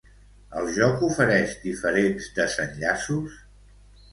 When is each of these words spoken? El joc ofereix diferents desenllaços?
El 0.61 0.69
joc 0.77 1.03
ofereix 1.07 1.53
diferents 1.65 2.31
desenllaços? 2.41 3.37